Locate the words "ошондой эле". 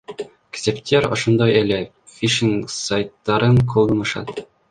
1.17-1.79